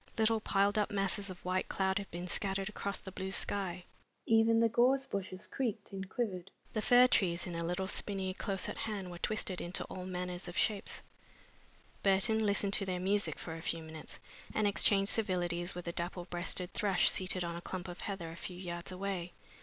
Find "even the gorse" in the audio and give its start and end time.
4.25-5.05